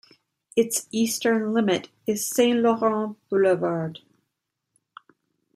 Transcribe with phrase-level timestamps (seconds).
[0.55, 3.99] Its eastern limit is Saint Laurent Boulevard.